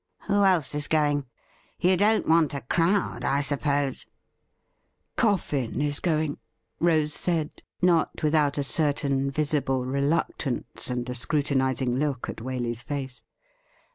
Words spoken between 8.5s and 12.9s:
a certain visible reluctance and a scrutinizing look at Waley's